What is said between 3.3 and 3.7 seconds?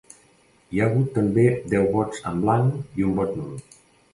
nul.